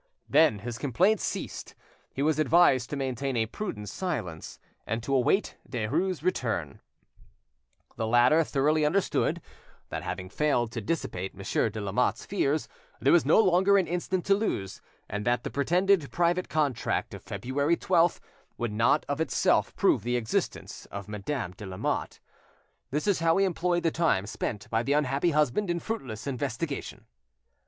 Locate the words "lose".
14.33-14.81